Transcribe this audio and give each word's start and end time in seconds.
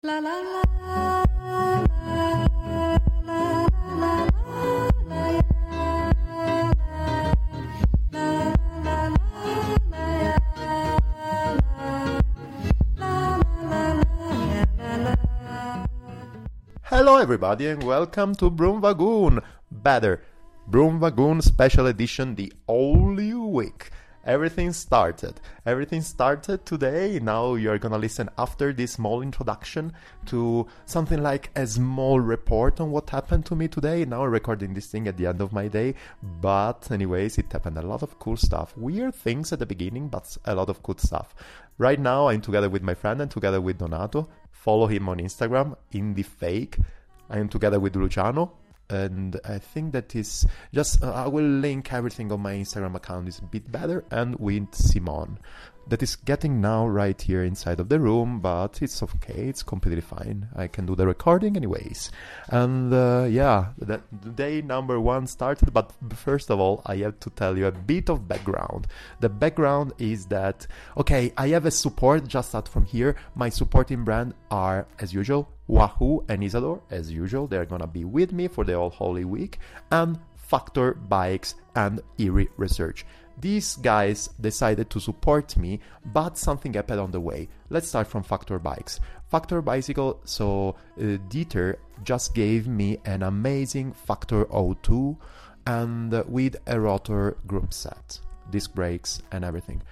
Hello, 0.00 0.22
everybody, 17.16 17.66
and 17.66 17.82
welcome 17.82 18.36
to 18.36 18.50
Broom 18.50 18.80
Wagoon. 18.80 19.42
Better, 19.72 20.22
Broom 20.68 21.00
Wagoon 21.00 21.42
Special 21.42 21.86
Edition, 21.88 22.36
the 22.36 22.52
Holy 22.68 23.34
Week. 23.34 23.90
Everything 24.24 24.72
started. 24.72 25.40
Everything 25.64 26.02
started 26.02 26.66
today. 26.66 27.18
Now 27.22 27.54
you're 27.54 27.78
gonna 27.78 27.98
listen 27.98 28.28
after 28.36 28.72
this 28.72 28.92
small 28.92 29.22
introduction 29.22 29.92
to 30.26 30.66
something 30.86 31.22
like 31.22 31.50
a 31.56 31.66
small 31.66 32.20
report 32.20 32.80
on 32.80 32.90
what 32.90 33.08
happened 33.10 33.46
to 33.46 33.56
me 33.56 33.68
today. 33.68 34.04
Now 34.04 34.24
I'm 34.24 34.30
recording 34.30 34.74
this 34.74 34.86
thing 34.86 35.08
at 35.08 35.16
the 35.16 35.26
end 35.26 35.40
of 35.40 35.52
my 35.52 35.68
day. 35.68 35.94
But, 36.40 36.90
anyways, 36.90 37.38
it 37.38 37.52
happened 37.52 37.78
a 37.78 37.82
lot 37.82 38.02
of 38.02 38.18
cool 38.18 38.36
stuff. 38.36 38.76
Weird 38.76 39.14
things 39.14 39.52
at 39.52 39.60
the 39.60 39.66
beginning, 39.66 40.08
but 40.08 40.36
a 40.44 40.54
lot 40.54 40.68
of 40.68 40.82
good 40.82 41.00
stuff. 41.00 41.34
Right 41.78 42.00
now, 42.00 42.28
I'm 42.28 42.40
together 42.40 42.68
with 42.68 42.82
my 42.82 42.94
friend 42.94 43.22
and 43.22 43.30
together 43.30 43.60
with 43.60 43.78
Donato. 43.78 44.28
Follow 44.50 44.88
him 44.88 45.08
on 45.08 45.18
Instagram, 45.18 45.76
Indie 45.94 46.26
Fake. 46.26 46.78
I 47.30 47.38
am 47.38 47.48
together 47.48 47.78
with 47.78 47.94
Luciano, 47.94 48.52
and 48.90 49.38
I 49.44 49.58
think 49.58 49.92
that 49.92 50.14
is 50.14 50.46
just 50.72 51.02
uh, 51.02 51.12
I 51.12 51.28
will 51.28 51.44
link 51.44 51.92
everything 51.92 52.32
on 52.32 52.40
my 52.40 52.54
Instagram 52.54 52.94
account. 52.94 53.28
Is 53.28 53.38
a 53.38 53.42
bit 53.42 53.70
better 53.70 54.04
and 54.10 54.36
with 54.36 54.74
Simon 54.74 55.38
that 55.88 56.02
is 56.02 56.16
getting 56.16 56.60
now 56.60 56.86
right 56.86 57.20
here 57.20 57.44
inside 57.44 57.80
of 57.80 57.88
the 57.88 57.98
room 57.98 58.40
but 58.40 58.80
it's 58.82 59.02
okay 59.02 59.48
it's 59.48 59.62
completely 59.62 60.00
fine. 60.00 60.48
I 60.54 60.66
can 60.66 60.86
do 60.86 60.94
the 60.94 61.06
recording 61.06 61.56
anyways. 61.56 62.10
And 62.48 62.92
uh, 62.92 63.26
yeah 63.28 63.68
the, 63.78 64.00
day 64.34 64.62
number 64.62 65.00
one 65.00 65.26
started 65.26 65.72
but 65.72 65.92
first 66.14 66.50
of 66.50 66.60
all 66.60 66.82
I 66.86 66.96
have 66.96 67.18
to 67.20 67.30
tell 67.30 67.56
you 67.56 67.66
a 67.66 67.72
bit 67.72 68.10
of 68.10 68.28
background. 68.28 68.86
The 69.20 69.28
background 69.28 69.92
is 69.98 70.26
that 70.26 70.66
okay 70.96 71.32
I 71.36 71.48
have 71.48 71.66
a 71.66 71.70
support 71.70 72.26
just 72.26 72.54
out 72.54 72.68
from 72.68 72.84
here. 72.84 73.16
My 73.34 73.48
supporting 73.48 74.04
brand 74.04 74.34
are 74.50 74.86
as 74.98 75.12
usual 75.12 75.48
Wahoo 75.68 76.24
and 76.28 76.42
Isadore, 76.42 76.80
as 76.90 77.12
usual, 77.12 77.46
they're 77.46 77.66
gonna 77.66 77.86
be 77.86 78.04
with 78.04 78.32
me 78.32 78.48
for 78.48 78.64
the 78.64 78.74
All 78.74 78.88
Holy 78.88 79.26
Week, 79.26 79.58
and 79.90 80.18
Factor 80.34 80.94
Bikes 80.94 81.54
and 81.76 82.00
Ere 82.18 82.46
Research. 82.56 83.04
These 83.40 83.76
guys 83.76 84.30
decided 84.40 84.90
to 84.90 85.00
support 85.00 85.56
me, 85.56 85.80
but 86.04 86.36
something 86.36 86.74
happened 86.74 87.00
on 87.00 87.10
the 87.12 87.20
way. 87.20 87.48
Let's 87.70 87.88
start 87.88 88.08
from 88.08 88.24
Factor 88.24 88.58
Bikes. 88.58 88.98
Factor 89.30 89.62
Bicycle, 89.62 90.20
so 90.24 90.74
uh, 90.98 91.18
Dieter 91.28 91.76
just 92.02 92.34
gave 92.34 92.66
me 92.66 92.98
an 93.04 93.22
amazing 93.22 93.92
Factor 93.92 94.46
02 94.82 95.16
and 95.66 96.12
with 96.26 96.56
a 96.66 96.80
rotor 96.80 97.36
group 97.46 97.72
set, 97.74 98.18
disc 98.50 98.74
brakes, 98.74 99.22
and 99.30 99.44
everything. 99.44 99.82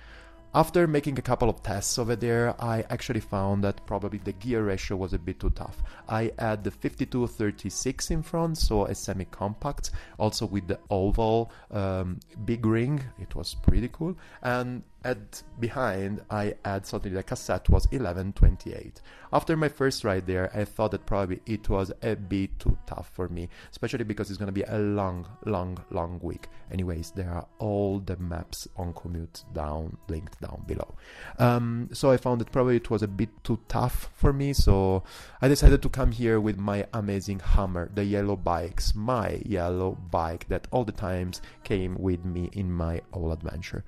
After 0.57 0.87
making 0.87 1.19
a 1.19 1.23
couple 1.23 1.51
of 1.51 1.62
tests 1.62 1.99
over 1.99 2.17
there, 2.17 2.55
I 2.59 2.83
actually 2.89 3.21
found 3.21 3.62
that 3.65 3.85
probably 3.85 4.21
the 4.25 4.33
gear 4.33 4.65
ratio 4.65 4.97
was 4.97 5.13
a 5.13 5.19
bit 5.19 5.39
too 5.39 5.51
tough. 5.51 5.83
I 6.09 6.33
had 6.39 6.65
the 6.65 6.71
5236 6.71 8.11
in 8.11 8.23
front, 8.23 8.57
so 8.57 8.87
a 8.87 8.95
semi 8.95 9.27
compact, 9.27 9.91
also 10.19 10.47
with 10.47 10.67
the 10.67 10.79
oval 10.89 11.53
um, 11.71 12.21
big 12.47 12.65
ring, 12.65 13.03
it 13.19 13.35
was 13.35 13.53
pretty 13.53 13.91
cool. 13.93 14.17
And 14.41 14.83
at 15.07 15.43
behind, 15.61 16.21
I 16.29 16.55
had 16.65 16.85
something 16.85 17.15
the 17.15 17.23
cassette 17.23 17.69
was 17.69 17.87
1128. 17.87 19.01
After 19.33 19.57
my 19.57 19.69
first 19.69 20.03
ride 20.03 20.27
there, 20.27 20.51
I 20.53 20.65
thought 20.65 20.91
that 20.91 21.07
probably 21.07 21.41
it 21.47 21.69
was 21.69 21.93
a 22.03 22.17
bit 22.17 22.59
too 22.59 22.77
tough 22.87 23.11
for 23.13 23.29
me, 23.29 23.48
especially 23.71 24.05
because 24.05 24.31
it's 24.31 24.39
gonna 24.39 24.51
be 24.51 24.65
a 24.65 24.79
long, 24.79 25.27
long, 25.45 25.79
long 25.91 26.19
week. 26.23 26.48
Anyways, 26.73 27.13
there 27.13 27.31
are 27.31 27.47
all 27.61 28.01
the 28.01 28.17
maps 28.17 28.67
on 28.77 28.92
Komoot 28.95 29.45
down 29.55 29.97
linked 30.08 30.41
down 30.41 30.64
below. 30.67 30.97
Um, 31.39 31.89
so 31.92 32.11
I 32.11 32.17
found 32.17 32.41
that 32.41 32.51
probably 32.51 32.77
it 32.77 32.91
was 32.91 33.03
a 33.03 33.09
bit 33.09 33.30
too 33.45 33.61
tough 33.69 34.11
for 34.14 34.33
me. 34.33 34.53
So 34.53 35.05
I 35.41 35.47
decided 35.47 35.83
to 35.83 35.89
come 35.89 36.11
here 36.11 36.41
with 36.41 36.59
my 36.59 36.85
amazing 36.92 37.39
Hammer, 37.39 37.91
the 37.95 38.05
yellow 38.05 38.35
bikes, 38.35 38.95
my 38.97 39.41
yellow 39.47 39.92
bike 40.11 40.48
that 40.48 40.67
all 40.73 40.85
the 40.85 40.92
times 40.92 41.41
came 41.63 41.95
with 41.97 42.25
me 42.25 42.51
in 42.53 42.73
my 42.73 43.03
whole 43.13 43.30
adventure 43.30 43.85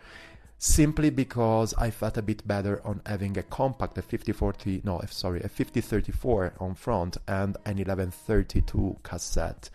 simply 0.59 1.09
because 1.11 1.73
I 1.75 1.91
felt 1.91 2.17
a 2.17 2.23
bit 2.23 2.47
better 2.47 2.85
on 2.85 3.01
having 3.07 3.39
a 3.39 3.45
compact, 3.45 3.97
a 3.97 4.03
5040, 4.03 4.83
no, 4.85 5.01
sorry, 5.09 5.41
a 5.43 5.49
5034 5.49 6.55
on 6.59 6.75
front 6.75 7.17
and 7.29 7.57
an 7.65 7.77
1132 7.77 8.99
cassette. 9.05 9.71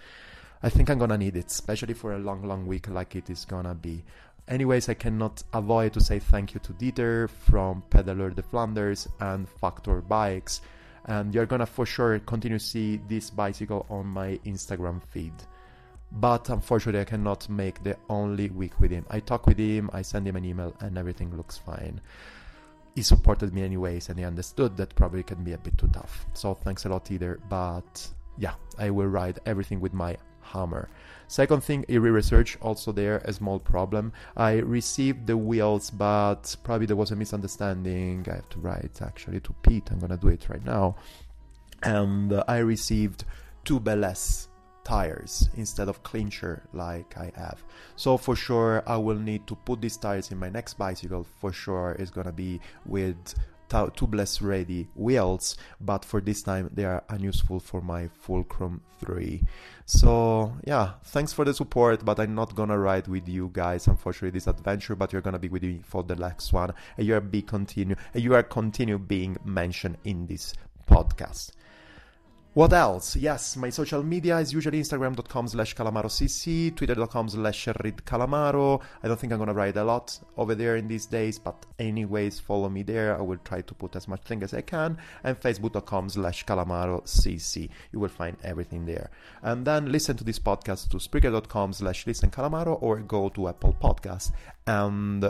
I 0.62 0.70
think 0.70 0.90
I'm 0.90 1.00
gonna 1.00 1.18
need 1.18 1.38
it, 1.38 1.48
especially 1.48 1.94
for 1.94 2.14
a 2.14 2.20
long, 2.20 2.44
long 2.44 2.68
week 2.68 2.90
like 2.90 3.16
it 3.16 3.30
is 3.30 3.46
gonna 3.46 3.76
be. 3.76 4.04
Anyways, 4.48 4.90
I 4.90 4.94
cannot 4.94 5.42
avoid 5.54 5.94
to 5.94 6.02
say 6.02 6.20
thank 6.20 6.54
you 6.54 6.60
to 6.60 6.74
Dieter 6.74 7.30
from 7.30 7.84
Pedaleur 7.90 8.32
de 8.32 8.42
Flandres 8.42 9.08
and 9.22 9.48
Factor 9.48 10.02
Bikes. 10.02 10.60
And 11.06 11.34
you're 11.34 11.46
gonna 11.46 11.66
for 11.66 11.86
sure 11.86 12.20
continue 12.20 12.60
to 12.60 12.64
see 12.64 13.02
this 13.08 13.30
bicycle 13.30 13.86
on 13.90 14.06
my 14.08 14.40
Instagram 14.46 15.02
feed 15.02 15.34
but 16.14 16.50
unfortunately 16.50 17.02
I 17.02 17.06
cannot 17.06 17.50
make 17.50 17.84
the 17.84 17.98
only 18.10 18.50
week 18.50 18.80
with 18.80 18.92
him. 18.92 19.06
I 19.10 19.20
talk 19.20 19.48
with 19.48 19.58
him, 19.58 19.90
I 19.94 20.02
send 20.02 20.28
him 20.28 20.36
an 20.36 20.46
email, 20.46 20.76
and 20.80 20.98
everything 20.98 21.36
looks 21.36 21.58
fine. 21.58 22.00
He 22.96 23.02
supported 23.02 23.54
me 23.54 23.64
anyways, 23.64 24.10
and 24.10 24.20
he 24.20 24.26
understood 24.26 24.78
that 24.78 24.96
probably 24.96 25.24
can 25.24 25.44
be 25.44 25.54
a 25.54 25.58
bit 25.58 25.78
too 25.78 25.88
tough. 25.88 26.26
So 26.34 26.54
thanks 26.54 26.86
a 26.86 26.90
lot, 26.90 27.10
either. 27.10 27.40
But 27.50 28.08
yeah, 28.38 28.54
I 28.78 28.92
will 28.92 29.08
ride 29.08 29.40
everything 29.48 29.80
with 29.80 29.94
my 29.94 30.16
hammer. 30.42 30.90
Second 31.28 31.64
thing, 31.64 31.86
Ere 31.90 32.02
Research, 32.02 32.58
also 32.62 32.92
there 32.92 33.18
a 33.26 33.34
small 33.34 33.58
problem. 33.58 34.14
I 34.38 34.58
received 34.60 35.26
the 35.26 35.36
wheels, 35.36 35.90
but 35.90 36.56
probably 36.64 36.86
there 36.86 36.96
was 36.96 37.10
a 37.10 37.16
misunderstanding. 37.16 38.28
I 38.30 38.36
have 38.36 38.50
to 38.50 38.60
write 38.60 39.02
actually 39.02 39.40
to 39.40 39.54
Pete. 39.64 39.90
I'm 39.92 39.98
gonna 39.98 40.18
do 40.18 40.28
it 40.28 40.48
right 40.50 40.64
now. 40.64 40.96
And 41.82 42.44
I 42.48 42.60
received 42.60 43.26
tubeless 43.66 44.50
tires 44.84 45.50
instead 45.56 45.88
of 45.88 46.04
clincher 46.04 46.64
like 46.74 47.18
I 47.18 47.32
have. 47.36 47.64
So 47.96 48.18
for 48.18 48.36
sure 48.36 48.84
I 48.86 48.98
will 48.98 49.20
need 49.20 49.48
to 49.48 49.56
put 49.56 49.82
these 49.82 49.98
tires 49.98 50.32
in 50.32 50.38
my 50.38 50.50
next 50.50 50.76
bicycle. 50.76 51.26
For 51.40 51.52
sure 51.52 51.96
it's 52.00 52.12
gonna 52.12 52.32
be 52.32 52.60
with 52.86 53.36
tubeless 53.70 54.40
ready 54.40 54.88
wheels 54.94 55.58
but 55.82 56.06
for 56.06 56.22
this 56.22 56.44
time 56.44 56.70
they 56.74 56.86
are 56.86 57.04
unuseful 57.10 57.60
for 57.60 57.82
my 57.82 58.08
fulcrum 58.08 58.80
3 59.00 59.42
so 59.88 60.54
yeah 60.64 60.92
thanks 61.06 61.34
for 61.34 61.44
the 61.44 61.54
support 61.54 62.06
but 62.06 62.20
i'm 62.20 62.36
not 62.36 62.54
gonna 62.54 62.78
ride 62.78 63.08
with 63.08 63.28
you 63.28 63.50
guys 63.52 63.88
unfortunately 63.88 64.30
this 64.30 64.46
adventure 64.46 64.96
but 64.96 65.12
you're 65.12 65.24
gonna 65.24 65.40
be 65.40 65.50
with 65.50 65.64
me 65.64 65.82
for 65.84 66.04
the 66.04 66.16
next 66.16 66.54
one. 66.54 66.74
And 66.98 67.08
you 67.08 67.16
are 67.16 67.22
be 67.22 67.42
continue 67.42 67.96
and 68.14 68.24
you 68.24 68.36
are 68.36 68.44
continue 68.44 68.98
being 68.98 69.38
mentioned 69.44 69.98
in 70.04 70.28
this 70.28 70.54
podcast 70.90 71.52
what 72.54 72.72
else? 72.72 73.16
Yes, 73.16 73.58
my 73.58 73.72
social 73.72 74.04
media 74.04 74.38
is 74.38 74.54
usually 74.54 74.80
Instagram.com 74.80 75.48
slash 75.48 75.76
calamarocc, 75.76 76.76
Twitter.com 76.76 77.30
slash 77.30 77.66
calamaro. 78.06 78.82
I 79.02 79.08
don't 79.08 79.20
think 79.20 79.34
I'm 79.34 79.40
gonna 79.40 79.54
write 79.54 79.76
a 79.78 79.84
lot 79.84 80.20
over 80.38 80.54
there 80.54 80.76
in 80.76 80.88
these 80.88 81.08
days, 81.08 81.40
but 81.40 81.66
anyways, 81.80 82.40
follow 82.40 82.70
me 82.70 82.84
there. 82.84 83.18
I 83.18 83.22
will 83.22 83.40
try 83.44 83.62
to 83.62 83.74
put 83.74 83.96
as 83.96 84.08
much 84.08 84.22
thing 84.22 84.44
as 84.44 84.54
I 84.54 84.62
can. 84.62 84.98
And 85.24 85.40
Facebook.com 85.40 86.10
slash 86.10 86.46
calamarocc. 86.46 87.70
You 87.92 88.00
will 88.00 88.10
find 88.10 88.38
everything 88.44 88.86
there. 88.86 89.10
And 89.42 89.66
then 89.66 89.92
listen 89.92 90.16
to 90.18 90.24
this 90.24 90.38
podcast 90.40 90.90
to 90.90 90.98
Spreaker.com 90.98 91.74
slash 91.74 92.06
listen 92.06 92.30
calamaro 92.30 92.78
or 92.82 93.00
go 93.00 93.30
to 93.30 93.48
Apple 93.48 93.76
Podcasts 93.82 94.32
and 94.68 95.26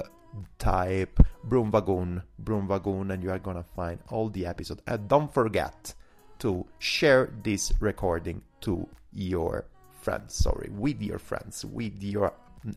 type 0.60 1.20
Broom 1.44 1.72
Wagoon, 1.72 2.22
Broom 2.40 2.68
Wagoon, 2.68 3.14
and 3.14 3.24
you 3.24 3.32
are 3.32 3.40
gonna 3.40 3.64
find 3.76 4.00
all 4.10 4.30
the 4.30 4.46
episodes. 4.46 4.82
And 4.88 5.08
don't 5.08 5.34
forget, 5.34 5.94
to 6.44 6.66
share 6.80 7.32
this 7.42 7.72
recording 7.80 8.42
to 8.60 8.86
your 9.14 9.64
friends, 10.02 10.36
sorry, 10.36 10.70
with 10.74 11.02
your 11.02 11.18
friends, 11.18 11.64
with 11.64 12.04
your 12.04 12.34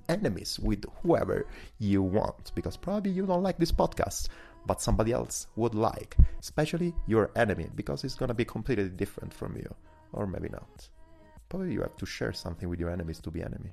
enemies, 0.08 0.60
with 0.60 0.84
whoever 1.02 1.46
you 1.80 2.00
want, 2.00 2.52
because 2.54 2.76
probably 2.76 3.10
you 3.10 3.26
don't 3.26 3.42
like 3.42 3.58
this 3.58 3.72
podcast, 3.72 4.28
but 4.66 4.80
somebody 4.80 5.10
else 5.10 5.48
would 5.56 5.74
like, 5.74 6.16
especially 6.40 6.94
your 7.08 7.32
enemy, 7.34 7.66
because 7.74 8.04
it's 8.04 8.14
gonna 8.14 8.34
be 8.34 8.44
completely 8.44 8.88
different 8.88 9.34
from 9.34 9.56
you, 9.56 9.74
or 10.12 10.28
maybe 10.28 10.48
not. 10.48 10.88
Probably 11.48 11.72
you 11.72 11.80
have 11.80 11.96
to 11.96 12.06
share 12.06 12.32
something 12.32 12.68
with 12.68 12.78
your 12.78 12.90
enemies 12.90 13.18
to 13.18 13.32
be 13.32 13.42
enemy. 13.42 13.72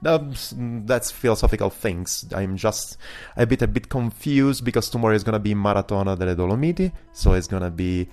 That's, 0.00 0.54
that's 0.56 1.10
philosophical 1.10 1.70
things. 1.70 2.26
I'm 2.32 2.56
just 2.56 2.96
a 3.36 3.44
bit 3.44 3.62
a 3.62 3.66
bit 3.66 3.88
confused 3.88 4.64
because 4.64 4.88
tomorrow 4.88 5.16
is 5.16 5.24
gonna 5.24 5.40
be 5.40 5.54
Maratona 5.54 6.16
delle 6.16 6.36
Dolomiti, 6.36 6.92
so 7.12 7.32
it's 7.32 7.48
gonna 7.48 7.72
be 7.72 8.08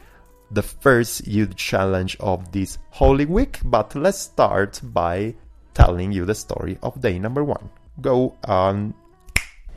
the 0.52 0.64
first 0.64 1.26
huge 1.26 1.56
challenge 1.56 2.18
of 2.20 2.52
this 2.52 2.78
Holy 2.90 3.26
Week, 3.26 3.60
but 3.64 3.96
let's 3.96 4.20
start 4.20 4.82
by 4.84 5.36
telling 5.74 6.12
you 6.12 6.26
the 6.26 6.36
story 6.36 6.78
of 6.84 7.00
day 7.02 7.20
number 7.20 7.44
one. 7.44 7.70
Go 8.02 8.36
on. 8.46 8.94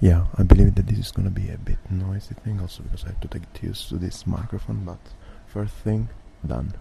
Yeah, 0.00 0.26
I 0.36 0.42
believe 0.42 0.74
that 0.74 0.86
this 0.86 0.98
is 0.98 1.10
gonna 1.12 1.30
be 1.30 1.50
a 1.50 1.58
bit 1.58 1.78
noisy 1.90 2.34
thing 2.34 2.60
also 2.60 2.82
because 2.82 3.04
I 3.04 3.08
have 3.08 3.20
to 3.20 3.28
get 3.28 3.62
used 3.62 3.88
to 3.90 3.96
this 3.96 4.26
microphone, 4.26 4.84
but 4.84 4.98
First 5.52 5.74
thing, 5.84 6.08
done. 6.46 6.72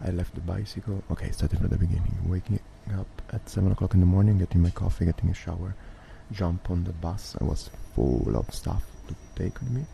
I 0.00 0.10
left 0.10 0.36
the 0.36 0.40
bicycle. 0.40 1.02
Okay, 1.10 1.32
starting 1.32 1.58
from 1.58 1.68
the 1.68 1.76
beginning. 1.76 2.14
Waking 2.26 2.60
up 2.96 3.08
at 3.32 3.48
7 3.50 3.72
o'clock 3.72 3.94
in 3.94 3.98
the 3.98 4.06
morning, 4.06 4.38
getting 4.38 4.62
my 4.62 4.70
coffee, 4.70 5.04
getting 5.04 5.30
a 5.30 5.34
shower, 5.34 5.74
jump 6.30 6.70
on 6.70 6.84
the 6.84 6.92
bus. 6.92 7.36
I 7.40 7.44
was 7.44 7.70
full 7.96 8.36
of 8.36 8.54
stuff 8.54 8.84
to 9.08 9.16
take 9.34 9.58
with 9.58 9.70
me. 9.70 9.84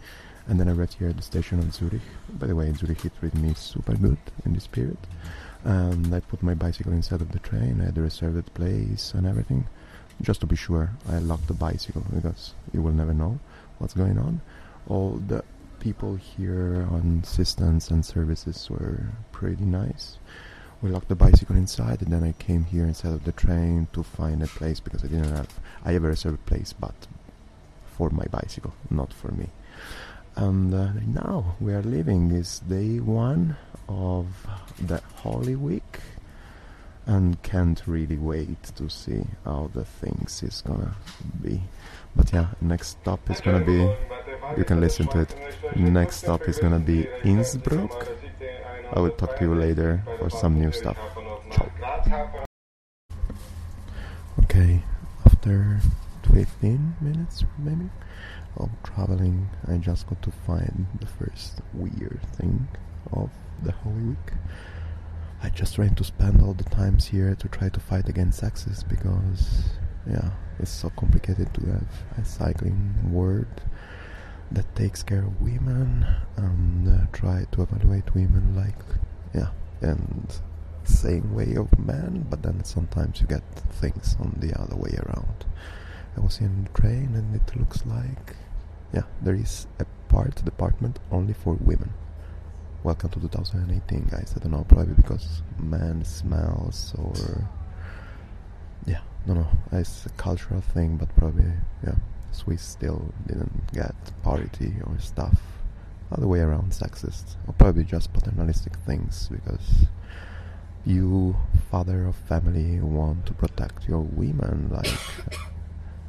And 0.49 0.61
then 0.61 0.69
I 0.69 0.73
read 0.73 0.93
here 0.95 1.09
at 1.09 1.17
the 1.17 1.23
station 1.23 1.59
of 1.59 1.75
Zurich. 1.75 2.03
By 2.29 2.47
the 2.47 2.55
way, 2.55 2.73
Zurich 2.73 3.01
he 3.01 3.09
treated 3.09 3.41
me 3.41 3.55
super 3.55 3.95
good 3.95 4.19
in 4.45 4.53
this 4.55 4.67
period. 4.67 4.99
And 5.65 6.15
I 6.15 6.21
put 6.21 6.43
my 6.43 6.55
bicycle 6.55 6.93
inside 6.93 7.21
of 7.21 7.33
the 7.33 7.41
train. 7.41 7.81
I 7.81 7.87
had 7.87 7.97
the 7.97 8.03
reserved 8.03 8.55
place 8.55 9.13
and 9.15 9.27
everything. 9.27 9.67
Just 10.23 10.41
to 10.41 10.47
be 10.47 10.57
sure, 10.57 10.91
I 11.09 11.19
locked 11.19 11.49
the 11.49 11.55
bicycle 11.55 12.05
because 12.15 12.55
you 12.73 12.81
will 12.81 12.93
never 12.93 13.13
know 13.13 13.39
what's 13.79 13.95
going 13.95 14.19
on. 14.19 14.41
All 14.89 15.21
the 15.27 15.43
people 15.81 16.17
here 16.17 16.87
on 16.91 17.21
assistance 17.23 17.91
and 17.91 18.05
services 18.05 18.71
were 18.71 19.09
pretty 19.33 19.65
nice. 19.65 20.19
We 20.81 20.91
locked 20.91 21.09
the 21.09 21.17
bicycle 21.17 21.57
inside, 21.57 22.03
and 22.03 22.13
then 22.13 22.23
I 22.23 22.33
came 22.33 22.65
here 22.65 22.85
inside 22.85 23.13
of 23.13 23.25
the 23.25 23.33
train 23.33 23.89
to 23.95 24.03
find 24.03 24.43
a 24.43 24.47
place 24.47 24.79
because 24.79 25.05
I 25.05 25.09
didn't 25.09 25.35
have. 25.35 25.49
I 25.85 25.93
have 25.93 26.05
a 26.05 26.09
reserved 26.09 26.45
place, 26.47 26.73
but 26.73 26.95
for 27.97 28.11
my 28.11 28.25
bicycle, 28.31 28.75
not 28.91 29.13
for 29.13 29.33
me. 29.33 29.49
And 30.37 30.75
uh, 30.75 30.91
now 31.07 31.57
we 31.61 31.73
are 31.73 31.83
leaving. 31.83 32.31
Is 32.31 32.61
day 32.61 33.01
one 33.01 33.57
of 33.89 34.27
the 34.79 35.01
Holy 35.17 35.57
Week, 35.57 36.01
and 37.07 37.43
can't 37.43 37.83
really 37.87 38.19
wait 38.19 38.63
to 38.77 38.91
see 38.91 39.25
how 39.45 39.71
the 39.73 39.85
things 39.85 40.43
is 40.43 40.61
gonna 40.61 40.95
be. 41.43 41.63
But 42.15 42.33
yeah, 42.35 42.49
next 42.61 42.89
stop 43.01 43.31
is 43.31 43.41
gonna 43.41 43.65
be. 43.65 43.89
You 44.59 44.65
can 44.65 44.79
listen 44.81 45.09
to 45.09 45.21
it. 45.21 45.35
Next 45.75 46.17
stop 46.17 46.43
is 46.49 46.59
gonna 46.59 46.81
be 46.81 47.09
Innsbruck. 47.25 48.07
I 48.93 49.01
will 49.01 49.11
talk 49.11 49.37
to 49.39 49.45
you 49.45 49.55
later 49.55 50.03
for 50.19 50.29
some 50.29 50.61
new 50.61 50.71
stuff. 50.71 50.99
Ciao. 51.51 51.71
Okay, 54.45 54.83
after 55.25 55.81
15 56.33 56.97
minutes 57.01 57.45
maybe 57.59 57.89
of 58.57 58.71
traveling, 58.83 59.49
I 59.69 59.77
just 59.79 60.07
got 60.07 60.23
to 60.23 60.31
find 60.31 60.87
the 61.01 61.07
first 61.07 61.61
weird 61.75 62.21
thing 62.37 62.69
of 63.13 63.31
the 63.63 63.73
Holy 63.73 64.03
Week. 64.03 64.33
I 65.43 65.51
just 65.51 65.75
trying 65.75 65.95
to 65.95 66.05
spend 66.05 66.43
all 66.43 66.55
the 66.55 66.65
times 66.65 67.07
here 67.07 67.35
to 67.35 67.49
try 67.49 67.69
to 67.69 67.81
fight 67.81 68.09
against 68.09 68.43
sexist 68.43 68.89
because 68.89 69.65
yeah, 70.09 70.31
it's 70.59 70.71
so 70.71 70.91
complicated 70.91 71.53
to 71.55 71.61
have 71.67 71.89
a 72.19 72.25
cycling 72.25 73.13
word 73.13 73.49
that 74.51 74.75
takes 74.77 75.03
care 75.03 75.25
of 75.25 75.41
women 75.41 76.07
and 76.37 76.89
uh, 76.89 77.07
try 77.13 77.45
to 77.53 77.63
evaluate 77.63 78.15
women 78.15 78.55
like 78.55 78.79
yeah 79.35 79.49
and 79.81 80.41
same 80.85 81.35
way 81.35 81.57
of 81.57 81.77
men 81.79 82.25
but 82.31 82.43
then 82.43 82.63
sometimes 82.63 83.21
you 83.21 83.27
get 83.27 83.43
things 83.73 84.17
on 84.21 84.37
the 84.39 84.59
other 84.61 84.77
way 84.77 84.95
around 85.07 85.45
i 86.17 86.21
was 86.21 86.39
in 86.39 86.65
the 86.65 86.81
train 86.81 87.11
and 87.15 87.35
it 87.35 87.57
looks 87.57 87.85
like 87.87 88.37
yeah 88.93 89.03
there 89.23 89.35
is 89.35 89.67
a 89.81 89.85
part 90.09 90.45
department 90.45 90.99
only 91.11 91.33
for 91.33 91.55
women. 91.55 91.93
Welcome 92.83 93.11
to 93.11 93.21
2018 93.21 94.07
guys. 94.11 94.35
I 94.37 94.41
don't 94.41 94.53
know 94.53 94.65
probably 94.69 94.95
because 94.95 95.43
man 95.59 96.05
smells 96.05 96.95
or 96.99 97.49
yeah 98.87 99.01
no 99.27 99.35
no. 99.35 99.47
It's 99.73 100.07
a 100.07 100.11
cultural 100.11 100.61
thing 100.61 100.97
but 100.97 101.15
probably 101.17 101.53
yeah 101.85 101.97
Swiss 102.33 102.63
still 102.63 103.13
didn't 103.27 103.73
get 103.73 103.95
parity 104.23 104.75
or 104.85 104.99
stuff. 104.99 105.41
Other 106.13 106.29
way 106.29 106.39
around, 106.39 106.71
sexist, 106.71 107.35
or 107.49 107.55
probably 107.55 107.83
just 107.83 108.13
paternalistic 108.13 108.77
things 108.87 109.29
because 109.29 109.87
you, 110.85 111.35
father 111.69 112.07
of 112.07 112.15
family, 112.15 112.79
want 112.79 113.27
to 113.27 113.35
protect 113.35 113.89
your 113.89 114.01
women 114.01 114.69
like 114.71 114.99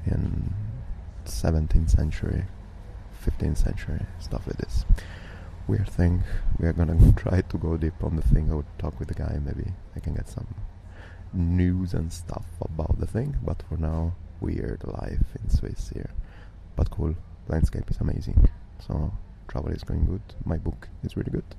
in 0.06 0.53
17th 1.25 1.89
century, 1.89 2.45
15th 3.29 3.57
century, 3.57 4.01
stuff 4.19 4.45
like 4.47 4.57
this. 4.57 4.85
Weird 5.68 5.89
thing. 5.89 6.24
We 6.59 6.68
are 6.68 6.74
gonna 6.74 7.13
try 7.15 7.41
to 7.41 7.57
go 7.57 7.77
deep 7.77 8.03
on 8.03 8.15
the 8.15 8.21
thing. 8.21 8.51
I 8.51 8.56
would 8.56 8.79
talk 8.79 9.00
with 9.00 9.09
the 9.09 9.13
guy. 9.13 9.39
Maybe 9.44 9.71
I 9.95 10.00
can 10.00 10.13
get 10.13 10.29
some 10.29 10.47
news 11.33 11.94
and 11.94 12.12
stuff 12.12 12.45
about 12.62 13.00
the 13.00 13.07
thing. 13.07 13.38
But 13.44 13.63
for 13.68 13.77
now, 13.77 14.13
weird 14.39 14.83
life 14.85 15.35
in 15.41 15.50
Swiss 15.50 15.89
here. 15.89 16.12
But 16.75 16.91
cool, 16.91 17.15
landscape 17.47 17.89
is 17.89 17.97
amazing. 17.97 18.50
So 18.88 19.12
travel 19.47 19.71
is 19.71 19.83
going 19.83 20.06
good. 20.06 20.21
My 20.45 20.57
book 20.57 20.88
is 21.03 21.18
really 21.18 21.31
good. 21.31 21.56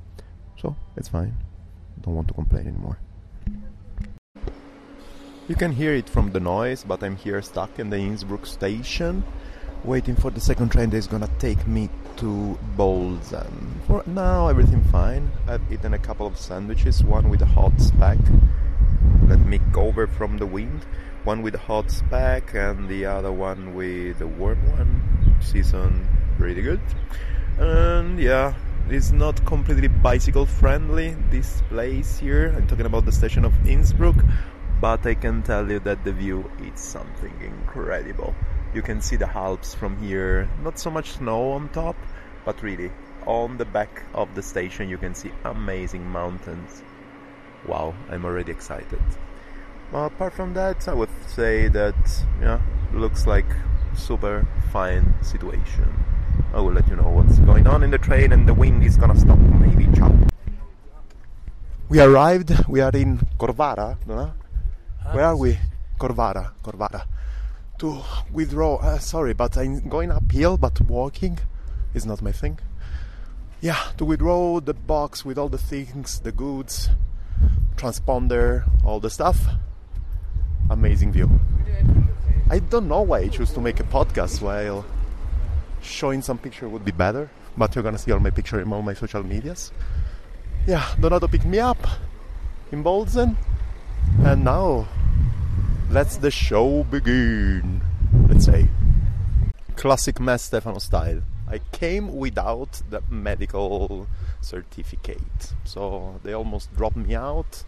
So 0.61 0.77
it's 0.97 1.09
fine. 1.09 1.35
Don't 2.01 2.15
want 2.15 2.29
to 2.29 2.35
complain 2.35 2.67
anymore. 2.67 2.99
You 5.49 5.55
can 5.55 5.73
hear 5.73 5.95
it 5.95 6.09
from 6.09 6.33
the 6.33 6.41
noise, 6.41 6.85
but 6.85 7.03
I'm 7.03 7.17
here 7.17 7.41
stuck 7.41 7.79
in 7.79 7.89
the 7.89 7.97
Innsbruck 7.97 8.45
station, 8.45 9.25
waiting 9.85 10.17
for 10.17 10.31
the 10.31 10.41
second 10.41 10.71
train 10.71 10.91
that's 10.91 11.07
gonna 11.07 11.31
take 11.39 11.67
me 11.67 11.89
to 12.17 12.59
Bolzen. 12.77 13.81
For 13.87 14.03
now, 14.07 14.49
everything 14.49 14.83
fine. 14.85 15.31
I've 15.47 15.63
eaten 15.73 15.95
a 15.95 15.99
couple 15.99 16.27
of 16.27 16.37
sandwiches, 16.37 17.05
one 17.05 17.29
with 17.29 17.43
a 17.43 17.47
hot 17.47 17.81
speck. 17.81 18.19
Let 19.27 19.41
me 19.47 19.59
go 19.73 19.83
over 19.83 20.07
from 20.07 20.39
the 20.39 20.47
wind 20.47 20.85
one 21.29 21.43
with 21.43 21.55
a 21.55 21.59
hot 21.59 21.91
speck 21.91 22.55
and 22.55 22.89
the 22.89 23.05
other 23.05 23.31
one 23.31 23.75
with 23.75 24.19
a 24.23 24.27
warm 24.27 24.59
one. 24.73 25.37
Season 25.41 26.09
really 26.39 26.63
good. 26.63 26.81
And 27.59 28.19
yeah, 28.19 28.55
it's 28.89 29.11
not 29.11 29.45
completely 29.45 29.89
bicycle 29.89 30.47
friendly 30.47 31.17
this 31.31 31.61
place 31.69 32.19
here. 32.19 32.55
I'm 32.57 32.67
talking 32.67 32.87
about 32.87 33.05
the 33.05 33.13
station 33.13 33.45
of 33.45 33.53
Innsbruck, 33.69 34.17
but 34.81 35.05
I 35.05 35.15
can 35.15 35.43
tell 35.43 35.71
you 35.71 35.81
that 35.81 36.03
the 36.03 36.13
view 36.13 36.51
is 36.63 36.81
something 36.81 37.35
incredible. 37.43 38.35
You 38.75 38.83
can 38.83 39.01
see 39.01 39.17
the 39.17 39.29
Alps 39.29 39.75
from 39.75 39.97
here, 39.99 40.49
not 40.63 40.79
so 40.79 40.91
much 40.91 41.13
snow 41.13 41.53
on 41.53 41.69
top, 41.71 41.97
but 42.45 42.63
really 42.63 42.91
on 43.27 43.57
the 43.59 43.65
back 43.65 44.03
of 44.15 44.35
the 44.35 44.43
station 44.43 44.89
you 44.89 44.99
can 44.99 45.15
see 45.15 45.31
amazing 45.45 46.05
mountains. 46.05 46.83
Wow, 47.67 47.95
I'm 48.11 48.25
already 48.25 48.53
excited. 48.53 49.03
Well, 49.91 50.07
apart 50.07 50.35
from 50.35 50.55
that, 50.55 50.87
I 50.87 50.95
would 50.95 51.09
say 51.27 51.69
that 51.69 51.97
yeah, 52.41 52.61
looks 52.93 53.27
like 53.27 53.47
super 53.95 54.47
fine 54.71 55.15
situation. 55.23 55.89
I 56.53 56.61
will 56.61 56.73
let 56.73 56.89
you 56.89 56.97
know 56.97 57.09
what's 57.09 57.39
going 57.41 57.67
on 57.67 57.83
in 57.83 57.91
the 57.91 57.99
train, 57.99 58.33
and 58.33 58.47
the 58.47 58.55
wind 58.55 58.85
is 58.85 58.97
gonna 58.97 59.19
stop. 59.19 59.39
Maybe 59.39 59.89
ciao. 59.97 60.15
We 61.89 62.01
arrived. 62.01 62.53
We 62.69 62.81
are 62.81 62.93
in 62.93 63.19
Corvara, 63.39 63.99
no? 64.07 64.33
Where 65.13 65.25
are 65.25 65.37
we? 65.37 65.59
Corvara, 65.99 66.53
Corvara. 66.63 67.07
To 67.79 68.03
withdraw. 68.33 68.77
Uh, 68.77 68.99
sorry, 68.99 69.35
but 69.35 69.57
I'm 69.57 69.89
going 69.89 70.11
uphill, 70.11 70.57
but 70.57 70.81
walking 70.81 71.39
is 71.95 72.05
not 72.05 72.23
my 72.23 72.33
thing. 72.33 72.59
Yeah, 73.61 73.79
to 73.97 74.05
withdraw 74.05 74.61
the 74.61 74.75
box 74.75 75.25
with 75.25 75.39
all 75.39 75.49
the 75.49 75.59
things, 75.59 76.21
the 76.21 76.33
goods, 76.33 76.91
transponder, 77.77 78.65
all 78.85 79.01
the 79.01 79.11
stuff 79.11 79.39
amazing 80.71 81.13
view. 81.13 81.31
I 82.51 82.59
don't 82.59 82.89
know 82.89 83.03
why 83.03 83.21
I 83.21 83.29
choose 83.29 83.53
to 83.53 83.61
make 83.61 83.81
a 83.81 83.85
podcast 83.85 84.41
while 84.41 84.85
showing 85.83 86.23
some 86.23 86.39
picture 86.39 86.69
would 86.69 86.85
be 86.85 86.93
better, 86.93 87.31
but 87.57 87.75
you're 87.75 87.85
gonna 87.85 87.99
see 87.99 88.13
all 88.13 88.21
my 88.21 88.31
picture 88.31 88.61
in 88.61 88.73
all 88.73 88.83
my 88.83 88.95
social 88.95 89.23
medias. 89.23 89.73
Yeah, 90.67 90.85
Donato 91.01 91.29
picked 91.29 91.45
me 91.45 91.59
up 91.59 91.79
in 92.73 92.83
Bolzen, 92.83 93.37
and 94.25 94.45
now 94.45 94.89
let's 95.91 96.17
the 96.17 96.31
show 96.31 96.85
begin. 96.85 97.81
Let's 98.29 98.45
say 98.45 98.69
classic 99.77 100.21
Mass 100.21 100.43
Stefano 100.43 100.79
style. 100.79 101.23
I 101.49 101.59
came 101.73 102.17
without 102.17 102.83
the 102.91 103.03
medical 103.09 104.07
certificate, 104.41 105.55
so 105.65 106.21
they 106.23 106.33
almost 106.33 106.75
dropped 106.77 106.97
me 106.97 107.15
out 107.15 107.65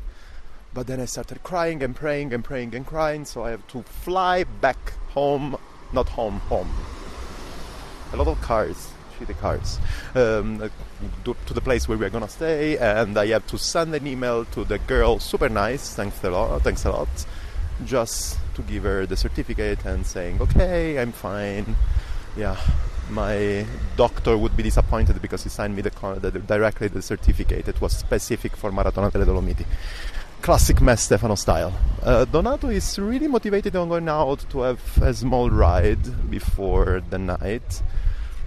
but 0.72 0.86
then 0.86 1.00
I 1.00 1.04
started 1.04 1.42
crying 1.42 1.82
and 1.82 1.96
praying 1.96 2.32
and 2.32 2.44
praying 2.44 2.74
and 2.74 2.86
crying, 2.86 3.24
so 3.24 3.44
I 3.44 3.50
have 3.50 3.66
to 3.68 3.82
fly 3.82 4.44
back 4.44 4.92
home, 5.08 5.56
not 5.92 6.08
home, 6.08 6.38
home. 6.40 6.70
A 8.12 8.16
lot 8.16 8.28
of 8.28 8.40
cars, 8.40 8.92
shitty 9.18 9.36
cars, 9.38 9.80
um, 10.14 10.70
to 11.24 11.54
the 11.54 11.60
place 11.60 11.88
where 11.88 11.98
we're 11.98 12.10
gonna 12.10 12.28
stay, 12.28 12.78
and 12.78 13.18
I 13.18 13.26
have 13.28 13.46
to 13.48 13.58
send 13.58 13.94
an 13.94 14.06
email 14.06 14.44
to 14.46 14.64
the 14.64 14.78
girl, 14.78 15.18
super 15.18 15.48
nice, 15.48 15.94
thanks 15.94 16.22
a 16.22 16.30
lot, 16.30 16.62
thanks 16.62 16.84
a 16.84 16.90
lot, 16.90 17.08
just 17.84 18.38
to 18.54 18.62
give 18.62 18.84
her 18.84 19.06
the 19.06 19.16
certificate 19.16 19.84
and 19.84 20.06
saying, 20.06 20.40
okay, 20.40 20.98
I'm 20.98 21.12
fine. 21.12 21.76
Yeah, 22.36 22.56
my 23.10 23.66
doctor 23.96 24.36
would 24.38 24.56
be 24.56 24.62
disappointed 24.62 25.20
because 25.20 25.42
he 25.42 25.48
signed 25.48 25.74
me 25.74 25.82
the, 25.82 25.90
the 26.20 26.30
directly 26.38 26.88
the 26.88 27.02
certificate. 27.02 27.68
It 27.68 27.80
was 27.80 27.96
specific 27.96 28.56
for 28.56 28.70
Maratona 28.70 29.10
delle 29.12 29.26
Dolomiti 29.26 29.66
classic 30.40 30.80
Mass 30.80 31.02
Stefano 31.02 31.34
style. 31.34 31.72
Uh, 32.02 32.24
Donato 32.24 32.68
is 32.68 32.98
really 32.98 33.28
motivated 33.28 33.76
on 33.76 33.88
going 33.88 34.08
out 34.08 34.44
to 34.50 34.60
have 34.60 34.80
a 35.02 35.12
small 35.12 35.50
ride 35.50 36.30
before 36.30 37.02
the 37.10 37.18
night. 37.18 37.82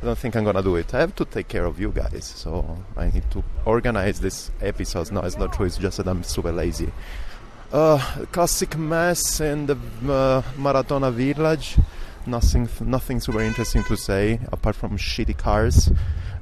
I 0.02 0.06
don't 0.06 0.18
think 0.18 0.36
I'm 0.36 0.44
gonna 0.44 0.64
do 0.64 0.76
it. 0.76 0.94
I 0.94 1.00
have 1.00 1.16
to 1.16 1.26
take 1.26 1.48
care 1.48 1.66
of 1.66 1.80
you 1.80 1.92
guys, 1.92 2.26
so 2.26 2.78
I 2.98 3.10
need 3.12 3.30
to 3.32 3.44
organize 3.66 4.20
this 4.20 4.52
episodes. 4.62 5.12
No, 5.12 5.22
it's 5.22 5.38
not 5.38 5.54
true. 5.54 5.66
It's 5.66 5.78
just 5.78 5.98
that 5.98 6.08
I'm 6.08 6.24
super 6.24 6.52
lazy. 6.52 6.92
Uh, 7.74 7.98
classic 8.32 8.78
mess 8.78 9.42
in 9.42 9.66
the 9.66 9.74
uh, 9.74 10.44
Maratona 10.58 11.12
village. 11.12 11.76
Nothing, 12.28 12.70
nothing 12.82 13.20
super 13.20 13.42
interesting 13.42 13.84
to 13.86 13.98
say 13.98 14.40
apart 14.52 14.76
from 14.76 14.96
shitty 14.96 15.36
cars 15.36 15.90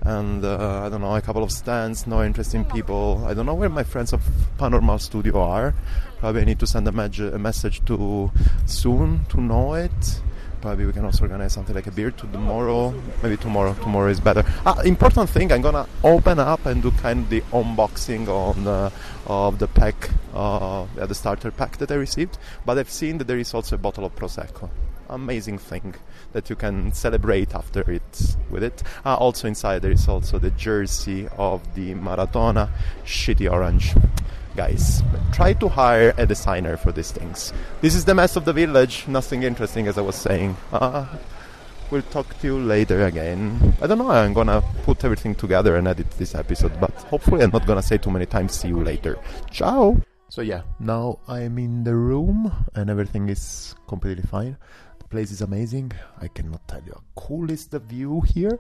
and 0.02 0.44
uh, 0.44 0.84
I 0.84 0.90
don't 0.90 1.00
know 1.00 1.16
a 1.16 1.22
couple 1.22 1.42
of 1.42 1.52
stands. 1.54 2.06
No 2.06 2.22
interesting 2.22 2.66
people. 2.66 3.24
I 3.26 3.34
don't 3.34 3.46
know 3.46 3.54
where 3.54 3.70
my 3.70 3.84
friends 3.84 4.12
of 4.12 4.22
Panormal 4.58 5.00
Studio 5.00 5.40
are. 5.42 5.74
Probably 6.20 6.42
I 6.42 6.46
need 6.46 6.60
to 6.60 6.68
send 6.68 6.86
a 6.90 6.92
message 6.92 7.86
to 7.86 8.30
soon 8.66 9.24
to 9.30 9.40
know 9.40 9.76
it 9.76 10.22
probably 10.62 10.86
we 10.86 10.94
can 10.94 11.04
also 11.04 11.24
organize 11.24 11.54
something 11.54 11.76
like 11.76 11.88
a 11.88 11.92
beer 11.92 12.12
to 12.12 12.28
tomorrow. 12.28 12.94
Maybe 13.24 13.38
tomorrow. 13.38 13.74
Tomorrow 13.74 14.10
is 14.10 14.20
better. 14.20 14.44
Ah, 14.66 14.80
important 14.82 15.30
thing. 15.30 15.52
I'm 15.52 15.62
gonna 15.62 15.88
open 16.04 16.40
up 16.40 16.66
and 16.66 16.82
do 16.82 16.92
kind 16.92 17.20
of 17.20 17.30
the 17.30 17.42
unboxing 17.52 18.28
on 18.28 18.68
uh, 18.68 18.90
of 19.28 19.60
the 19.60 19.68
pack, 19.68 20.10
uh, 20.34 20.86
the 20.96 21.16
starter 21.16 21.52
pack 21.52 21.78
that 21.78 21.92
I 21.92 21.96
received. 21.96 22.38
But 22.66 22.78
I've 22.78 22.90
seen 22.90 23.18
that 23.18 23.28
there 23.28 23.40
is 23.40 23.54
also 23.54 23.76
a 23.76 23.80
bottle 23.80 24.06
of 24.06 24.16
prosecco. 24.16 24.70
Amazing 25.10 25.58
thing 25.58 25.96
that 26.32 26.50
you 26.50 26.56
can 26.56 26.94
celebrate 26.94 27.54
after 27.54 27.82
it 27.92 28.38
with 28.50 28.64
it. 28.64 28.84
Ah, 29.04 29.16
also 29.16 29.48
inside 29.48 29.82
there 29.82 29.92
is 29.92 30.08
also 30.08 30.40
the 30.40 30.52
jersey 30.52 31.28
of 31.38 31.62
the 31.76 31.94
Maratona, 31.96 32.70
shitty 33.04 33.52
orange 33.52 33.94
guys. 34.56 35.04
Try 35.32 35.54
to 35.54 35.68
hire 35.68 36.14
a 36.18 36.26
designer 36.26 36.78
for 36.78 36.92
these 36.92 37.12
things. 37.12 37.54
This 37.82 37.96
is 37.96 38.06
the 38.06 38.16
mess 38.16 38.36
of 38.36 38.46
the 38.46 38.54
village. 38.54 39.08
Nothing 39.08 39.44
interesting, 39.44 39.88
as 39.88 39.98
I 39.98 40.02
was 40.02 40.16
saying. 40.16 40.56
Uh, 40.72 41.06
we'll 41.90 42.02
talk 42.04 42.40
to 42.40 42.48
you 42.48 42.60
later 42.60 43.06
again. 43.06 43.74
I 43.82 43.88
don't 43.88 43.98
know. 43.98 44.10
I'm 44.10 44.34
gonna 44.34 44.62
put 44.84 45.04
everything 45.04 45.36
together 45.36 45.76
and 45.76 45.88
edit 45.88 46.10
this 46.12 46.36
episode, 46.36 46.80
but 46.80 46.92
hopefully, 47.10 47.44
I'm 47.44 47.52
not 47.52 47.66
gonna 47.66 47.82
say 47.82 47.98
too 47.98 48.12
many 48.12 48.26
times. 48.26 48.54
See 48.54 48.70
you 48.70 48.84
later. 48.84 49.18
Ciao. 49.50 49.98
So 50.30 50.42
yeah, 50.42 50.62
now 50.80 51.20
I'm 51.28 51.58
in 51.58 51.84
the 51.84 51.94
room 51.94 52.52
and 52.76 52.90
everything 52.90 53.28
is 53.28 53.76
completely 53.88 54.24
fine. 54.24 54.56
The 55.00 55.08
place 55.10 55.30
is 55.30 55.42
amazing. 55.42 55.92
I 56.22 56.30
cannot 56.30 56.66
tell 56.70 56.82
you 56.86 56.94
how 56.94 57.04
cool 57.16 57.52
is 57.52 57.68
the 57.68 57.80
view 57.80 58.22
here. 58.22 58.58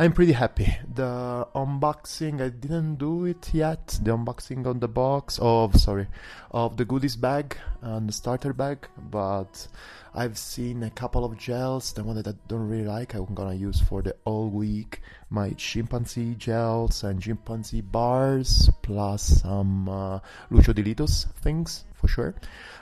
I'm 0.00 0.14
pretty 0.14 0.32
happy. 0.32 0.78
The 0.94 1.46
unboxing, 1.54 2.40
I 2.40 2.48
didn't 2.48 2.94
do 2.94 3.26
it 3.26 3.52
yet. 3.52 3.86
The 4.02 4.16
unboxing 4.16 4.66
on 4.66 4.80
the 4.80 4.88
box 4.88 5.38
of, 5.42 5.78
sorry, 5.78 6.06
of 6.52 6.78
the 6.78 6.86
goodies 6.86 7.16
bag 7.16 7.58
and 7.82 8.08
the 8.08 8.12
starter 8.14 8.54
bag, 8.54 8.88
but 9.10 9.68
I've 10.14 10.38
seen 10.38 10.84
a 10.84 10.88
couple 10.88 11.22
of 11.22 11.36
gels. 11.36 11.92
The 11.92 12.02
one 12.02 12.16
that 12.16 12.28
I 12.28 12.32
don't 12.48 12.66
really 12.66 12.86
like, 12.86 13.12
I'm 13.12 13.34
gonna 13.34 13.52
use 13.52 13.78
for 13.78 14.00
the 14.00 14.16
all 14.24 14.48
week. 14.48 15.02
My 15.28 15.50
chimpanzee 15.50 16.34
gels 16.36 17.04
and 17.04 17.20
chimpanzee 17.20 17.82
bars, 17.82 18.70
plus 18.80 19.42
some 19.42 19.86
uh, 19.86 20.20
Lucio 20.50 20.72
Dilitos 20.72 21.30
things 21.42 21.84
for 22.00 22.08
sure. 22.08 22.34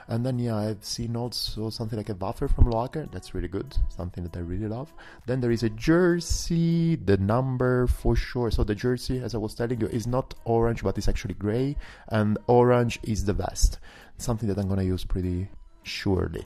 And 0.07 0.25
then 0.25 0.39
yeah, 0.39 0.55
I've 0.55 0.83
seen 0.83 1.15
also 1.15 1.69
something 1.69 1.97
like 1.97 2.09
a 2.09 2.15
buffer 2.15 2.47
from 2.47 2.65
Loacker. 2.65 3.11
That's 3.11 3.35
really 3.35 3.47
good. 3.47 3.77
Something 3.89 4.23
that 4.23 4.35
I 4.35 4.39
really 4.39 4.67
love. 4.67 4.93
Then 5.27 5.41
there 5.41 5.51
is 5.51 5.63
a 5.63 5.69
jersey, 5.69 6.95
the 6.95 7.17
number 7.17 7.85
for 7.87 8.15
sure. 8.15 8.49
So 8.49 8.63
the 8.63 8.75
jersey, 8.75 9.21
as 9.21 9.35
I 9.35 9.37
was 9.37 9.53
telling 9.53 9.81
you, 9.81 9.87
is 9.87 10.07
not 10.07 10.33
orange, 10.45 10.83
but 10.83 10.97
it's 10.97 11.07
actually 11.07 11.35
gray, 11.35 11.75
and 12.07 12.37
orange 12.47 12.99
is 13.03 13.25
the 13.25 13.33
vest. 13.33 13.79
Something 14.17 14.49
that 14.49 14.57
I'm 14.57 14.67
gonna 14.67 14.83
use 14.83 15.03
pretty 15.03 15.49
surely. 15.83 16.45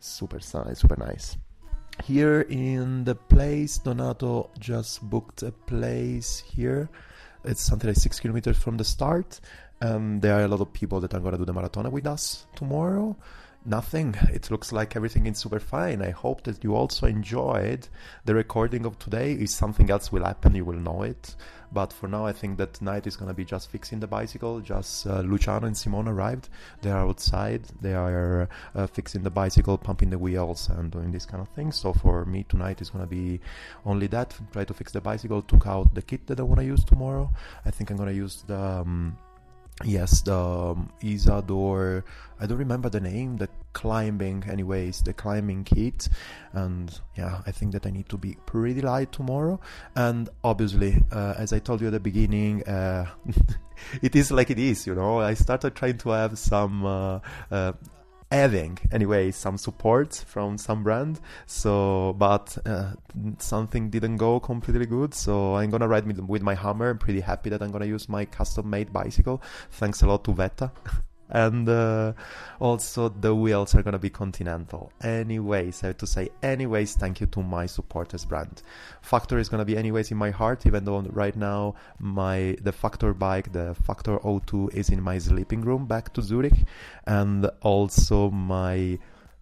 Super 0.00 0.40
nice, 0.54 0.80
super 0.80 0.96
nice. 0.96 1.36
Here 2.02 2.40
in 2.40 3.04
the 3.04 3.14
place, 3.14 3.78
Donato 3.78 4.50
just 4.58 5.08
booked 5.08 5.42
a 5.44 5.52
place 5.52 6.40
here. 6.40 6.90
It's 7.44 7.62
something 7.62 7.88
like 7.88 7.96
six 7.96 8.18
kilometers 8.18 8.58
from 8.58 8.76
the 8.76 8.84
start 8.84 9.40
um, 9.84 10.20
there 10.20 10.34
are 10.38 10.44
a 10.44 10.48
lot 10.48 10.60
of 10.60 10.72
people 10.72 11.00
that 11.00 11.14
are 11.14 11.20
going 11.20 11.32
to 11.32 11.38
do 11.38 11.44
the 11.44 11.52
marathon 11.52 11.90
with 11.90 12.06
us 12.06 12.46
tomorrow. 12.56 13.16
Nothing. 13.66 14.14
It 14.30 14.50
looks 14.50 14.72
like 14.72 14.94
everything 14.94 15.26
is 15.26 15.38
super 15.38 15.58
fine. 15.58 16.02
I 16.02 16.10
hope 16.10 16.42
that 16.44 16.62
you 16.62 16.74
also 16.74 17.06
enjoyed 17.06 17.88
the 18.26 18.34
recording 18.34 18.84
of 18.84 18.98
today. 18.98 19.32
If 19.32 19.50
something 19.50 19.90
else 19.90 20.12
will 20.12 20.24
happen, 20.24 20.54
you 20.54 20.66
will 20.66 20.78
know 20.78 21.02
it. 21.02 21.34
But 21.72 21.90
for 21.90 22.06
now, 22.06 22.26
I 22.26 22.32
think 22.32 22.58
that 22.58 22.74
tonight 22.74 23.06
is 23.06 23.16
going 23.16 23.28
to 23.28 23.34
be 23.34 23.44
just 23.44 23.70
fixing 23.70 24.00
the 24.00 24.06
bicycle. 24.06 24.60
Just 24.60 25.06
uh, 25.06 25.20
Luciano 25.20 25.66
and 25.66 25.76
Simone 25.76 26.08
arrived. 26.08 26.50
They 26.82 26.90
are 26.90 27.08
outside. 27.08 27.62
They 27.80 27.94
are 27.94 28.50
uh, 28.74 28.86
fixing 28.86 29.22
the 29.22 29.30
bicycle, 29.30 29.78
pumping 29.78 30.10
the 30.10 30.18
wheels, 30.18 30.68
and 30.68 30.90
doing 30.90 31.10
this 31.10 31.24
kind 31.24 31.40
of 31.40 31.48
thing. 31.48 31.72
So 31.72 31.94
for 31.94 32.26
me, 32.26 32.44
tonight 32.48 32.82
is 32.82 32.90
going 32.90 33.04
to 33.04 33.10
be 33.10 33.40
only 33.86 34.08
that. 34.08 34.36
Try 34.52 34.64
to 34.64 34.74
fix 34.74 34.92
the 34.92 35.00
bicycle. 35.00 35.40
Took 35.40 35.66
out 35.66 35.94
the 35.94 36.02
kit 36.02 36.26
that 36.26 36.38
I 36.38 36.42
want 36.42 36.60
to 36.60 36.66
use 36.66 36.84
tomorrow. 36.84 37.30
I 37.64 37.70
think 37.70 37.90
I'm 37.90 37.96
going 37.96 38.10
to 38.10 38.14
use 38.14 38.44
the. 38.46 38.60
Um, 38.60 39.16
yes 39.82 40.22
the 40.22 40.36
um, 40.36 40.88
isadore 41.02 42.04
i 42.38 42.46
don't 42.46 42.58
remember 42.58 42.88
the 42.88 43.00
name 43.00 43.36
the 43.38 43.48
climbing 43.72 44.44
anyways 44.48 45.02
the 45.02 45.12
climbing 45.12 45.64
kit 45.64 46.08
and 46.52 47.00
yeah 47.16 47.40
i 47.46 47.50
think 47.50 47.72
that 47.72 47.84
i 47.84 47.90
need 47.90 48.08
to 48.08 48.16
be 48.16 48.36
pretty 48.46 48.80
light 48.80 49.10
tomorrow. 49.10 49.58
And 49.96 50.28
obviously 50.44 51.02
uh, 51.10 51.34
as 51.36 51.52
i 51.52 51.58
told 51.58 51.80
you 51.80 51.88
at 51.88 51.92
the 51.92 52.00
beginning 52.00 52.62
uh, 52.68 53.06
it 54.02 54.14
is 54.14 54.30
like 54.30 54.50
it 54.50 54.58
is 54.58 54.86
you 54.86 54.94
know. 54.94 55.20
I 55.20 55.34
started 55.34 55.74
trying 55.74 55.98
to 55.98 56.10
have 56.10 56.38
some 56.38 56.84
uh, 56.84 57.20
uh 57.50 57.72
having 58.34 58.78
anyway 58.92 59.30
some 59.30 59.56
support 59.58 60.14
from 60.26 60.58
some 60.58 60.82
brand. 60.82 61.20
So 61.46 62.14
but 62.18 62.56
uh, 62.66 62.92
something 63.38 63.90
didn't 63.90 64.16
go 64.16 64.40
completely 64.40 64.86
good. 64.86 65.14
So 65.14 65.56
i'm 65.56 65.70
gonna 65.70 65.88
ride 65.88 66.06
with 66.06 66.42
my 66.42 66.54
hammer 66.54 66.90
i'm 66.90 66.98
pretty 66.98 67.20
happy 67.20 67.50
that 67.50 67.62
i'm 67.62 67.70
gonna 67.70 67.86
use 67.86 68.08
my 68.08 68.24
custom 68.24 68.70
made 68.70 68.92
bicycle. 68.92 69.42
Thanks 69.70 70.02
a 70.02 70.06
lot 70.06 70.24
to 70.24 70.32
veta 70.32 70.70
and 71.34 71.68
uh, 71.68 72.12
also 72.60 73.08
the 73.08 73.34
wheels 73.34 73.74
are 73.74 73.82
gonna 73.82 73.98
be 73.98 74.08
continental. 74.08 74.92
Anyways 75.02 75.82
i 75.82 75.88
have 75.88 75.98
to 75.98 76.06
say 76.06 76.30
anyways 76.42 76.94
thank 76.94 77.20
you 77.20 77.26
to 77.26 77.42
my 77.42 77.66
supporters 77.66 78.24
brand. 78.24 78.62
Factor 79.02 79.38
is 79.38 79.48
gonna 79.48 79.64
be 79.64 79.76
anyways 79.76 80.10
in 80.10 80.16
my 80.16 80.30
heart 80.30 80.64
even 80.64 80.84
though 80.84 81.00
right 81.10 81.36
now 81.36 81.74
my 81.98 82.56
the 82.62 82.72
factor 82.72 83.12
bike 83.12 83.52
the 83.52 83.74
factor 83.82 84.18
O2, 84.18 84.72
is 84.74 84.88
in 84.88 85.02
my 85.02 85.18
sleeping 85.18 85.60
room 85.60 85.86
back 85.86 86.14
to 86.14 86.22
zurich. 86.22 86.64
And 87.06 87.50
also 87.60 88.30
my 88.30 88.98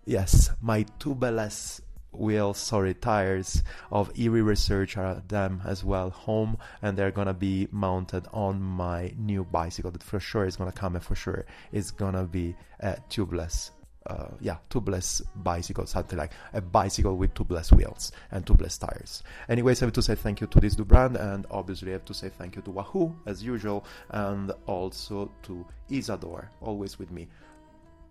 yes 0.06 0.50
my 0.60 0.84
tubeless 0.98 1.80
wheel 2.12 2.54
sorry 2.54 2.94
tires 2.94 3.62
of 3.90 4.10
Ere 4.18 4.42
Research 4.42 4.96
are 4.96 5.22
them 5.28 5.62
as 5.64 5.82
well 5.84 6.10
home 6.10 6.58
and 6.82 6.96
they're 6.96 7.10
gonna 7.10 7.34
be 7.34 7.68
mounted 7.70 8.26
on 8.32 8.60
my 8.60 9.12
new 9.16 9.44
bicycle 9.44 9.90
that 9.90 10.02
for 10.02 10.20
sure 10.20 10.44
is 10.44 10.56
gonna 10.56 10.72
come 10.72 10.94
and 10.94 11.04
for 11.04 11.14
sure 11.14 11.44
is 11.72 11.90
gonna 11.90 12.24
be 12.24 12.54
a 12.80 12.96
tubeless 13.08 13.70
uh, 14.06 14.28
yeah, 14.40 14.56
tubeless 14.70 15.22
bicycle, 15.36 15.86
something 15.86 16.18
like 16.18 16.32
a 16.52 16.60
bicycle 16.60 17.16
with 17.16 17.34
tubeless 17.34 17.72
wheels 17.72 18.12
and 18.30 18.44
tubeless 18.44 18.78
tires. 18.78 19.22
Anyways, 19.48 19.82
I 19.82 19.86
have 19.86 19.92
to 19.94 20.02
say 20.02 20.14
thank 20.14 20.40
you 20.40 20.46
to 20.48 20.60
this 20.60 20.76
new 20.76 20.84
brand, 20.84 21.16
and 21.16 21.46
obviously 21.50 21.90
I 21.90 21.92
have 21.92 22.04
to 22.06 22.14
say 22.14 22.28
thank 22.28 22.56
you 22.56 22.62
to 22.62 22.70
Wahoo 22.70 23.14
as 23.26 23.42
usual, 23.42 23.84
and 24.10 24.52
also 24.66 25.30
to 25.44 25.64
Isadore, 25.88 26.50
always 26.60 26.98
with 26.98 27.10
me. 27.10 27.28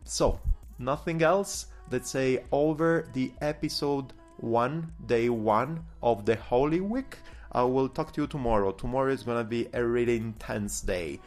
So, 0.03 0.39
nothing 0.79 1.22
else 1.22 1.67
let's 1.91 2.10
say 2.10 2.43
over 2.51 3.10
the 3.12 3.33
episode 3.41 4.13
one, 4.38 4.93
day 5.07 5.27
one 5.27 5.83
of 6.01 6.25
the 6.25 6.36
Holy 6.36 6.79
Week. 6.79 7.17
I 7.51 7.63
will 7.63 7.89
talk 7.89 8.13
to 8.13 8.21
you 8.21 8.27
tomorrow. 8.27 8.71
Tomorrow 8.71 9.12
is 9.12 9.24
gonna 9.24 9.43
be 9.43 9.67
a 9.74 9.83
really 9.83 10.15
intense 10.15 10.79
day, 10.79 11.19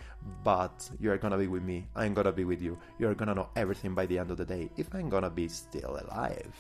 but 0.43 0.91
you're 0.99 1.19
gonna 1.19 1.37
be 1.37 1.49
with 1.49 1.63
me. 1.63 1.87
I'm 1.95 2.15
gonna 2.15 2.33
be 2.33 2.45
with 2.45 2.63
you. 2.63 2.79
You're 2.99 3.15
gonna 3.15 3.35
know 3.35 3.51
everything 3.57 3.95
by 3.95 4.07
the 4.07 4.19
end 4.19 4.31
of 4.31 4.39
the 4.39 4.47
day 4.47 4.71
if 4.79 4.95
I'm 4.95 5.11
gonna 5.11 5.29
be 5.29 5.49
still 5.49 6.01
alive. 6.01 6.55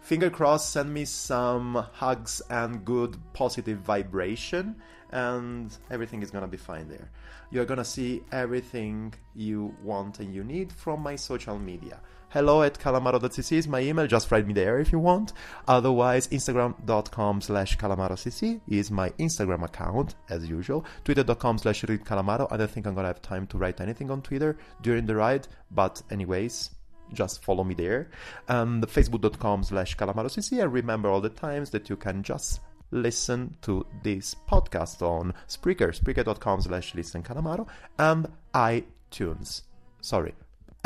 Finger 0.00 0.30
crossed, 0.30 0.70
send 0.70 0.92
me 0.92 1.04
some 1.04 1.74
hugs 1.92 2.42
and 2.50 2.84
good 2.84 3.16
positive 3.34 3.78
vibration, 3.78 4.74
and 5.12 5.76
everything 5.92 6.22
is 6.22 6.32
gonna 6.32 6.48
be 6.48 6.56
fine 6.56 6.88
there. 6.88 7.08
You're 7.52 7.66
gonna 7.66 7.84
see 7.84 8.22
everything 8.32 9.14
you 9.36 9.76
want 9.84 10.18
and 10.18 10.34
you 10.34 10.42
need 10.42 10.72
from 10.72 11.00
my 11.00 11.14
social 11.14 11.56
media 11.56 12.00
hello 12.36 12.62
at 12.62 12.78
calamaro.cc 12.78 13.50
is 13.50 13.66
my 13.66 13.80
email. 13.80 14.06
Just 14.06 14.30
write 14.30 14.46
me 14.46 14.52
there 14.52 14.78
if 14.78 14.92
you 14.92 14.98
want. 14.98 15.32
Otherwise, 15.66 16.28
instagram.com 16.28 17.40
slash 17.40 17.78
calamarocc 17.78 18.60
is 18.68 18.90
my 18.90 19.08
Instagram 19.18 19.64
account, 19.64 20.16
as 20.28 20.46
usual. 20.46 20.84
Twitter.com 21.02 21.56
slash 21.56 21.80
calamaro. 21.80 22.46
I 22.50 22.58
don't 22.58 22.70
think 22.70 22.86
I'm 22.86 22.92
going 22.92 23.04
to 23.04 23.08
have 23.08 23.22
time 23.22 23.46
to 23.46 23.56
write 23.56 23.80
anything 23.80 24.10
on 24.10 24.20
Twitter 24.20 24.58
during 24.82 25.06
the 25.06 25.16
ride. 25.16 25.48
But 25.70 26.02
anyways, 26.10 26.72
just 27.14 27.42
follow 27.42 27.64
me 27.64 27.74
there. 27.74 28.10
Um, 28.50 28.82
and 28.82 28.86
facebook.com 28.86 29.62
slash 29.62 29.96
calamarocc. 29.96 30.60
And 30.62 30.70
remember 30.70 31.08
all 31.08 31.22
the 31.22 31.30
times 31.30 31.70
that 31.70 31.88
you 31.88 31.96
can 31.96 32.22
just 32.22 32.60
listen 32.90 33.56
to 33.62 33.86
this 34.02 34.36
podcast 34.46 35.00
on 35.00 35.32
Spreaker, 35.48 35.98
spreaker.com 35.98 36.60
slash 36.60 36.94
listen 36.94 37.22
calamaro, 37.22 37.66
and 37.98 38.28
iTunes. 38.54 39.62
Sorry, 40.02 40.34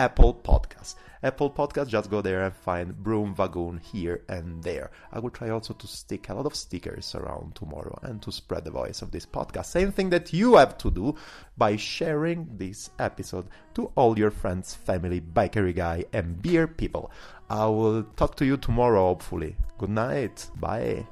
Apple 0.00 0.32
Podcasts. 0.32 0.94
Apple 1.22 1.50
Podcast, 1.50 1.88
just 1.88 2.10
go 2.10 2.22
there 2.22 2.42
and 2.42 2.54
find 2.54 2.96
Broom 2.96 3.34
Wagon 3.36 3.78
here 3.92 4.22
and 4.30 4.62
there. 4.62 4.90
I 5.12 5.18
will 5.18 5.28
try 5.28 5.50
also 5.50 5.74
to 5.74 5.86
stick 5.86 6.30
a 6.30 6.34
lot 6.34 6.46
of 6.46 6.54
stickers 6.54 7.14
around 7.14 7.54
tomorrow 7.54 7.98
and 8.02 8.22
to 8.22 8.32
spread 8.32 8.64
the 8.64 8.70
voice 8.70 9.02
of 9.02 9.10
this 9.10 9.26
podcast. 9.26 9.66
Same 9.66 9.92
thing 9.92 10.08
that 10.08 10.32
you 10.32 10.54
have 10.54 10.78
to 10.78 10.90
do 10.90 11.16
by 11.58 11.76
sharing 11.76 12.48
this 12.56 12.88
episode 12.98 13.48
to 13.74 13.92
all 13.94 14.18
your 14.18 14.30
friends, 14.30 14.74
family, 14.74 15.20
bakery 15.20 15.74
guy, 15.74 16.06
and 16.14 16.40
beer 16.40 16.66
people. 16.66 17.10
I 17.50 17.66
will 17.66 18.04
talk 18.16 18.36
to 18.36 18.46
you 18.46 18.56
tomorrow, 18.56 19.04
hopefully. 19.08 19.54
Good 19.76 19.90
night. 19.90 20.48
Bye. 20.58 21.04